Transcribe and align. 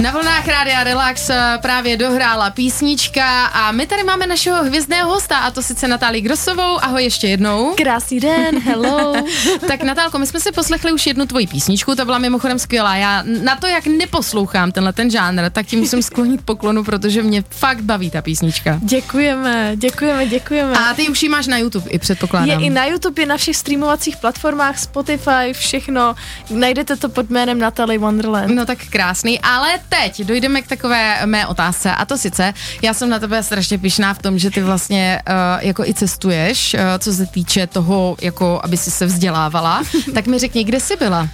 Na 0.00 0.10
vlnách 0.10 0.48
Rádia 0.48 0.84
Relax 0.84 1.30
eh, 1.30 1.58
právě 1.62 1.96
dohrála 1.96 2.50
písnička 2.50 3.46
a 3.46 3.72
my 3.72 3.86
tady 3.86 4.04
máme 4.04 4.26
našeho 4.26 4.64
hvězdného 4.64 5.10
hosta 5.10 5.38
a 5.38 5.50
to 5.50 5.62
sice 5.62 5.88
Natálii 5.88 6.22
Grosovou. 6.22 6.84
Ahoj 6.84 7.02
ještě 7.04 7.28
jednou. 7.28 7.74
Krásný 7.76 8.20
den, 8.20 8.58
hello. 8.60 9.14
tak 9.68 9.82
Natálko, 9.82 10.18
my 10.18 10.26
jsme 10.26 10.40
si 10.40 10.52
poslechli 10.52 10.92
už 10.92 11.06
jednu 11.06 11.26
tvoji 11.26 11.46
písničku, 11.46 11.94
to 11.94 12.04
byla 12.04 12.18
mimochodem 12.18 12.58
skvělá. 12.58 12.96
Já 12.96 13.22
na 13.42 13.56
to, 13.56 13.66
jak 13.66 13.86
neposlouchám 13.86 14.72
tenhle 14.72 14.92
ten 14.92 15.10
žánr, 15.10 15.50
tak 15.50 15.66
ti 15.66 15.76
musím 15.76 16.02
sklonit 16.02 16.44
poklonu, 16.44 16.84
protože 16.84 17.22
mě 17.22 17.44
fakt 17.50 17.80
baví 17.80 18.10
ta 18.10 18.22
písnička. 18.22 18.78
Děkujeme, 18.82 19.72
děkujeme, 19.76 20.26
děkujeme. 20.26 20.72
A 20.78 20.94
ty 20.94 21.08
už 21.08 21.22
ji 21.22 21.28
máš 21.28 21.46
na 21.46 21.58
YouTube 21.58 21.90
i 21.90 21.98
předpokládám. 21.98 22.48
Je 22.48 22.66
i 22.66 22.70
na 22.70 22.86
YouTube, 22.86 23.22
je 23.22 23.26
na 23.26 23.36
všech 23.36 23.56
streamovacích 23.56 24.16
platformách, 24.16 24.78
Spotify, 24.78 25.52
všechno. 25.52 26.14
Najdete 26.50 26.96
to 26.96 27.08
pod 27.08 27.30
jménem 27.30 27.58
Natalie 27.58 27.98
Wonderland. 27.98 28.54
No 28.54 28.66
tak 28.66 28.78
krásný, 28.90 29.40
ale 29.40 29.70
teď 29.90 30.22
dojdeme 30.22 30.62
k 30.62 30.66
takové 30.66 31.26
mé 31.26 31.46
otázce 31.46 31.92
a 31.92 32.04
to 32.04 32.18
sice, 32.18 32.54
já 32.82 32.94
jsem 32.94 33.10
na 33.10 33.18
tebe 33.18 33.42
strašně 33.42 33.78
pišná 33.78 34.14
v 34.14 34.22
tom, 34.22 34.38
že 34.38 34.50
ty 34.50 34.62
vlastně 34.62 35.22
uh, 35.28 35.34
jako 35.66 35.84
i 35.84 35.94
cestuješ, 35.94 36.74
uh, 36.74 36.80
co 36.98 37.12
se 37.12 37.26
týče 37.26 37.66
toho, 37.66 38.16
jako 38.20 38.60
aby 38.64 38.76
si 38.76 38.90
se 38.90 39.06
vzdělávala, 39.06 39.82
tak 40.14 40.26
mi 40.26 40.38
řekni, 40.38 40.64
kde 40.64 40.80
jsi 40.80 40.96
byla? 40.96 41.28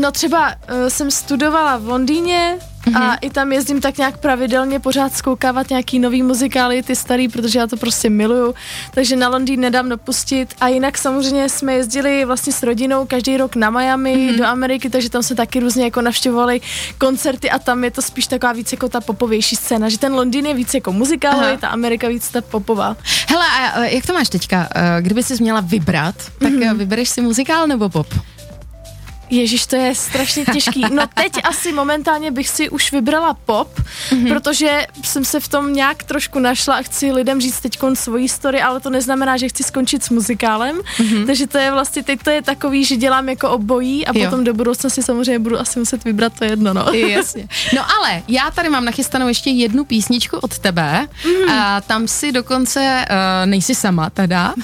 No 0.00 0.12
třeba 0.12 0.48
uh, 0.48 0.88
jsem 0.88 1.10
studovala 1.10 1.76
v 1.76 1.88
Londýně, 1.88 2.58
Mm-hmm. 2.86 3.02
A 3.02 3.14
i 3.14 3.30
tam 3.30 3.52
jezdím 3.52 3.80
tak 3.80 3.98
nějak 3.98 4.18
pravidelně 4.18 4.80
pořád 4.80 5.16
zkoukávat 5.16 5.70
nějaký 5.70 5.98
nový 5.98 6.22
muzikály, 6.22 6.82
ty 6.82 6.96
starý, 6.96 7.28
protože 7.28 7.58
já 7.58 7.66
to 7.66 7.76
prostě 7.76 8.10
miluju. 8.10 8.54
Takže 8.90 9.16
na 9.16 9.28
Londýn 9.28 9.60
nedám 9.60 9.88
dopustit. 9.88 10.54
A 10.60 10.68
jinak 10.68 10.98
samozřejmě 10.98 11.48
jsme 11.48 11.74
jezdili 11.74 12.24
vlastně 12.24 12.52
s 12.52 12.62
rodinou 12.62 13.06
každý 13.06 13.36
rok 13.36 13.56
na 13.56 13.70
Miami 13.70 14.16
mm-hmm. 14.16 14.38
do 14.38 14.46
Ameriky, 14.46 14.90
takže 14.90 15.10
tam 15.10 15.22
jsme 15.22 15.36
taky 15.36 15.60
různě 15.60 15.84
jako 15.84 16.00
navštěvovali 16.00 16.60
koncerty 16.98 17.50
a 17.50 17.58
tam 17.58 17.84
je 17.84 17.90
to 17.90 18.02
spíš 18.02 18.26
taková 18.26 18.52
víc 18.52 18.72
jako 18.72 18.88
ta 18.88 19.00
popovější 19.00 19.56
scéna, 19.56 19.88
že 19.88 19.98
ten 19.98 20.14
Londýn 20.14 20.46
je 20.46 20.54
víc 20.54 20.74
jako 20.74 20.92
muzikálový, 20.92 21.56
ta 21.56 21.68
Amerika 21.68 22.08
víc 22.08 22.28
ta 22.28 22.40
popová. 22.40 22.96
Hele, 23.28 23.46
a 23.74 23.84
jak 23.84 24.06
to 24.06 24.12
máš 24.12 24.28
teďka? 24.28 24.68
Eh, 24.74 25.02
kdyby 25.02 25.22
jsi 25.22 25.42
měla 25.42 25.60
vybrat, 25.60 26.14
tak 26.38 26.52
mm-hmm. 26.52 26.76
vybereš 26.76 27.08
si 27.08 27.20
muzikál 27.20 27.66
nebo 27.66 27.88
pop? 27.88 28.06
Ježíš, 29.30 29.66
to 29.66 29.76
je 29.76 29.94
strašně 29.94 30.44
těžký. 30.44 30.84
No 30.92 31.02
teď 31.14 31.32
asi 31.44 31.72
momentálně 31.72 32.30
bych 32.30 32.48
si 32.48 32.70
už 32.70 32.92
vybrala 32.92 33.34
pop, 33.34 33.80
mm-hmm. 33.80 34.28
protože 34.28 34.86
jsem 35.04 35.24
se 35.24 35.40
v 35.40 35.48
tom 35.48 35.72
nějak 35.72 36.02
trošku 36.02 36.38
našla 36.38 36.74
a 36.74 36.82
chci 36.82 37.12
lidem 37.12 37.40
říct 37.40 37.60
teď 37.60 37.78
svoji 37.94 38.28
story, 38.28 38.62
ale 38.62 38.80
to 38.80 38.90
neznamená, 38.90 39.36
že 39.36 39.48
chci 39.48 39.62
skončit 39.62 40.04
s 40.04 40.10
muzikálem. 40.10 40.76
Mm-hmm. 40.76 41.26
Takže 41.26 41.46
to 41.46 41.58
je 41.58 41.70
vlastně, 41.70 42.02
teď 42.02 42.22
to 42.22 42.30
je 42.30 42.42
takový, 42.42 42.84
že 42.84 42.96
dělám 42.96 43.28
jako 43.28 43.50
obojí 43.50 44.06
a 44.06 44.18
jo. 44.18 44.24
potom 44.24 44.44
do 44.44 44.54
budoucna 44.54 44.90
si 44.90 45.02
samozřejmě 45.02 45.38
budu 45.38 45.60
asi 45.60 45.78
muset 45.78 46.04
vybrat 46.04 46.32
to 46.38 46.44
jedno, 46.44 46.74
no. 46.74 46.86
Jasně. 46.92 47.48
No 47.74 47.82
ale 47.98 48.22
já 48.28 48.50
tady 48.50 48.68
mám 48.68 48.84
nachystanou 48.84 49.28
ještě 49.28 49.50
jednu 49.50 49.84
písničku 49.84 50.36
od 50.36 50.58
tebe. 50.58 51.06
Mm-hmm. 51.24 51.52
A 51.52 51.80
tam 51.80 52.08
si 52.08 52.32
dokonce 52.32 53.04
uh, 53.10 53.46
nejsi 53.46 53.74
sama 53.74 54.10
teda. 54.10 54.54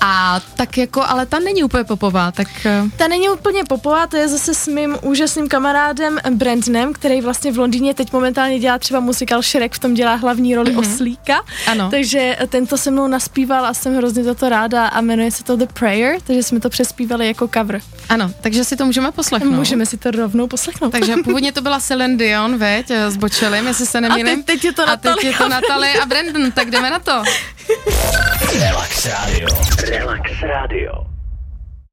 A 0.00 0.40
tak 0.56 0.78
jako, 0.78 1.02
ale 1.06 1.26
ta 1.26 1.38
není 1.38 1.64
úplně 1.64 1.84
popová, 1.84 2.32
tak... 2.32 2.48
Uh... 2.82 2.90
Ta 2.96 3.08
není 3.08 3.28
úplně 3.28 3.64
popová, 3.64 4.06
to 4.06 4.16
je 4.16 4.28
zase 4.28 4.54
s 4.54 4.68
mým 4.68 4.96
úžasným 5.02 5.48
kamarádem 5.48 6.18
Brandnem, 6.30 6.92
který 6.92 7.20
vlastně 7.20 7.52
v 7.52 7.58
Londýně 7.58 7.94
teď 7.94 8.12
momentálně 8.12 8.58
dělá 8.58 8.78
třeba 8.78 9.00
muzikál 9.00 9.42
Shrek, 9.42 9.74
v 9.74 9.78
tom 9.78 9.94
dělá 9.94 10.14
hlavní 10.14 10.54
roli 10.54 10.72
mm-hmm. 10.72 10.78
oslíka. 10.78 11.42
Ano. 11.66 11.90
Takže 11.90 12.36
tento 12.48 12.78
se 12.78 12.90
mnou 12.90 13.06
naspíval 13.06 13.66
a 13.66 13.74
jsem 13.74 13.96
hrozně 13.96 14.24
za 14.24 14.34
to 14.34 14.48
ráda 14.48 14.86
a 14.86 15.00
jmenuje 15.00 15.30
se 15.30 15.44
to 15.44 15.56
The 15.56 15.66
Prayer, 15.72 16.20
takže 16.24 16.42
jsme 16.42 16.60
to 16.60 16.70
přespívali 16.70 17.26
jako 17.26 17.48
cover. 17.48 17.80
Ano, 18.08 18.32
takže 18.40 18.64
si 18.64 18.76
to 18.76 18.86
můžeme 18.86 19.12
poslechnout. 19.12 19.50
Můžeme 19.50 19.86
si 19.86 19.96
to 19.96 20.10
rovnou 20.10 20.46
poslechnout. 20.46 20.90
Takže 20.90 21.14
původně 21.24 21.52
to 21.52 21.60
byla 21.60 21.80
Celine 21.80 22.16
Dion, 22.16 22.58
veď, 22.58 22.90
s 22.90 23.16
Bočelem, 23.16 23.66
jestli 23.66 23.86
se 23.86 24.00
nemýlím. 24.00 24.26
A 24.26 24.36
teď, 24.36 24.46
teď 24.46 24.64
je 24.64 24.72
to 24.72 24.86
Natalie. 24.86 25.12
A 25.12 25.16
teď 25.16 25.24
je 25.24 25.38
to 25.38 25.48
Natalie 25.48 26.00
a 26.02 26.06
Brandon, 26.06 26.52
tak 26.52 26.70
jdeme 26.70 26.90
na 26.90 26.98
to. 26.98 27.22
Relax 28.60 29.06
Radio. 29.06 29.65
Relax 29.98 30.42
Radio. 30.42 31.15